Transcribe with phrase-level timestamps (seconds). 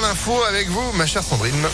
[0.00, 1.66] l'info avec vous, ma chère Sandrine.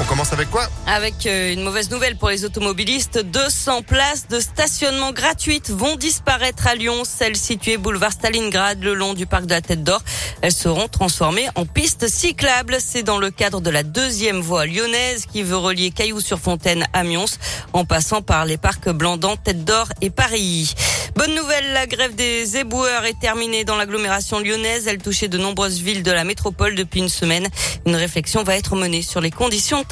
[0.00, 3.18] On commence avec quoi Avec euh, une mauvaise nouvelle pour les automobilistes.
[3.18, 7.02] 200 places de stationnement gratuites vont disparaître à Lyon.
[7.04, 10.00] Celles situées boulevard Stalingrad le long du parc de la Tête d'Or.
[10.40, 12.78] Elles seront transformées en pistes cyclables.
[12.80, 17.26] C'est dans le cadre de la deuxième voie lyonnaise qui veut relier Cailloux-sur-Fontaine à Mions
[17.74, 20.74] en passant par les parcs Blandan, Tête d'Or et Paris.
[21.16, 24.86] Bonne nouvelle, la grève des éboueurs est terminée dans l'agglomération lyonnaise.
[24.86, 27.46] Elle touchait de nombreuses villes de la métropole depuis une semaine.
[27.84, 29.84] Une réflexion va être menée sur les conditions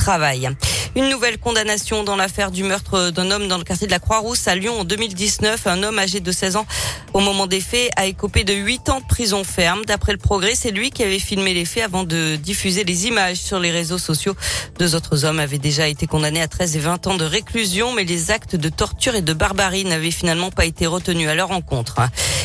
[0.96, 4.48] Une nouvelle condamnation dans l'affaire du meurtre d'un homme dans le quartier de la Croix-Rousse
[4.48, 5.66] à Lyon en 2019.
[5.66, 6.66] Un homme âgé de 16 ans
[7.18, 9.84] au moment des faits a écopé de 8 ans de prison ferme.
[9.84, 13.38] D'après le progrès, c'est lui qui avait filmé les faits avant de diffuser les images
[13.38, 14.36] sur les réseaux sociaux.
[14.78, 18.04] Deux autres hommes avaient déjà été condamnés à 13 et 20 ans de réclusion, mais
[18.04, 21.96] les actes de torture et de barbarie n'avaient finalement pas été retenus à leur encontre.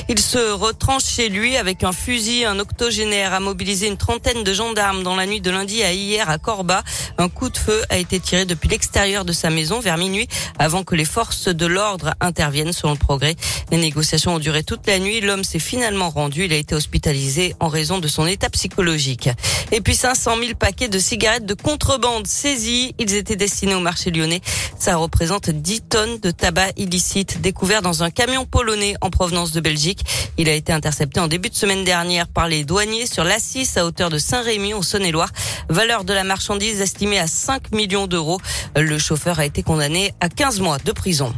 [0.09, 2.43] Il se retranche chez lui avec un fusil.
[2.43, 6.31] Un octogénaire a mobilisé une trentaine de gendarmes dans la nuit de lundi à hier
[6.31, 6.83] à Corba.
[7.19, 10.83] Un coup de feu a été tiré depuis l'extérieur de sa maison vers minuit avant
[10.83, 13.35] que les forces de l'ordre interviennent selon le progrès.
[13.71, 15.21] Les négociations ont duré toute la nuit.
[15.21, 16.45] L'homme s'est finalement rendu.
[16.45, 19.29] Il a été hospitalisé en raison de son état psychologique.
[19.71, 22.95] Et puis 500 000 paquets de cigarettes de contrebande saisis.
[22.99, 24.41] Ils étaient destinés au marché lyonnais.
[24.79, 29.61] Ça représente 10 tonnes de tabac illicite découvert dans un camion polonais en provenance de
[29.61, 30.03] Belgique.
[30.37, 33.85] Il a été intercepté en début de semaine dernière par les douaniers sur l'Assis à
[33.85, 35.29] hauteur de Saint-Rémy au Saône-et-Loire.
[35.69, 38.39] Valeur de la marchandise estimée à 5 millions d'euros.
[38.75, 41.33] Le chauffeur a été condamné à 15 mois de prison.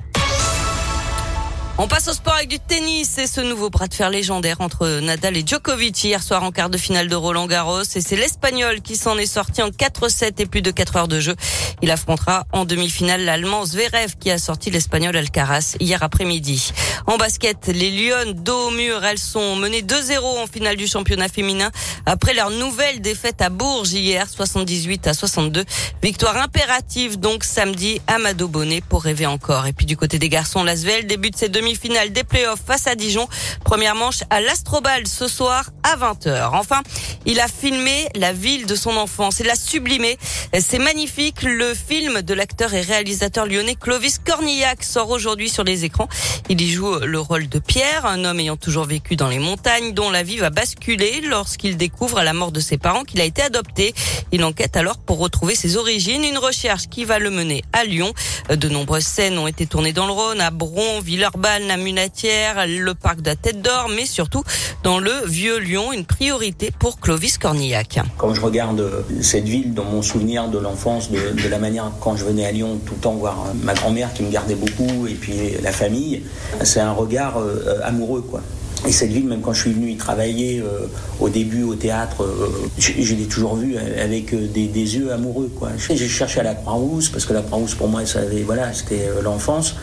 [1.78, 5.02] On passe au sport avec du tennis et ce nouveau bras de fer légendaire entre
[5.02, 8.80] Nadal et Djokovic hier soir en quart de finale de Roland Garros et c'est l'Espagnol
[8.80, 11.36] qui s'en est sorti en 4-7 et plus de 4 heures de jeu.
[11.82, 16.72] Il affrontera en demi-finale l'Allemand Zverev qui a sorti l'Espagnol Alcaraz hier après-midi.
[17.08, 21.28] En basket, les Lyon dos au mur, elles sont menées 2-0 en finale du championnat
[21.28, 21.72] féminin
[22.06, 25.66] après leur nouvelle défaite à Bourges hier 78 à 62.
[26.02, 29.68] Victoire impérative donc samedi à Mado Bonnet pour rêver encore.
[29.68, 33.28] Et puis du côté des garçons, l'Asvel débute ses demi-finales des playoffs face à Dijon.
[33.64, 36.52] Première manche à l'Astrobal ce soir à 20h.
[36.54, 36.82] Enfin,
[37.26, 39.40] il a filmé la ville de son enfance.
[39.40, 40.20] Il l'a sublimé.
[40.60, 41.42] C'est magnifique.
[41.42, 46.08] Le film de l'acteur et réalisateur lyonnais Clovis Cornillac sort aujourd'hui sur les écrans.
[46.50, 49.94] Il y joue le rôle de Pierre, un homme ayant toujours vécu dans les montagnes,
[49.94, 53.24] dont la vie va basculer lorsqu'il découvre à la mort de ses parents qu'il a
[53.24, 53.96] été adopté.
[54.32, 58.14] Il enquête alors pour retrouver ses origines, une recherche qui va le mener à Lyon.
[58.50, 62.94] De nombreuses scènes ont été tournées dans le Rhône, à Bron, Villeurbanne, la Munatière, le
[62.94, 64.44] parc de la Tête d'Or, mais surtout
[64.84, 68.00] dans le Vieux Lyon, une priorité pour Clovis Cornillac.
[68.18, 72.26] Quand je regarde cette ville dans mon souvenir de l'enfance, de, la manière quand je
[72.26, 75.52] venais à Lyon tout le temps voir ma grand-mère qui me gardait beaucoup et puis
[75.62, 76.24] la famille,
[76.64, 78.42] c'est un regard euh, amoureux quoi.
[78.88, 80.88] Et cette ville, même quand je suis venu y travailler euh,
[81.20, 85.52] au début au théâtre, euh, je, l'ai toujours vue avec des, des, yeux amoureux.
[85.90, 88.02] J'ai cherché à la Croix-Rousse, parce que la Croix-Rousse, pour moi,
[88.46, 89.76] voilà, c'était l'enfance.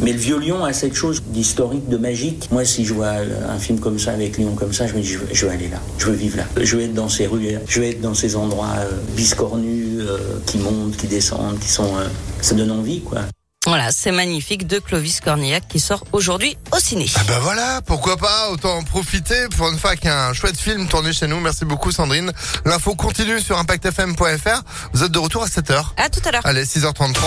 [0.00, 2.48] Mais le vieux Lyon a cette chose d'historique, de magique.
[2.52, 3.14] Moi, si je vois
[3.48, 5.78] un film comme ça, avec Lyon comme ça, je me dis, je veux, aller là,
[5.98, 6.44] je veux vivre là.
[6.60, 10.38] Je veux être dans ces rues, je veux être dans ces endroits euh, biscornus, euh,
[10.46, 11.96] qui montent, qui descendent, qui sont...
[11.96, 12.06] Euh,
[12.40, 13.22] ça donne envie, quoi.
[13.68, 17.04] Voilà, c'est magnifique de Clovis Cornillac qui sort aujourd'hui au ciné.
[17.16, 21.12] Ah bah voilà, pourquoi pas, autant en profiter pour une fois qu'un chouette film tourné
[21.12, 21.38] chez nous.
[21.38, 22.32] Merci beaucoup Sandrine.
[22.64, 24.62] L'info continue sur impactfm.fr.
[24.94, 25.84] Vous êtes de retour à 7h.
[25.98, 26.46] À tout à l'heure.
[26.46, 27.18] Allez, 6h33.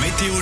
[0.00, 0.34] Météo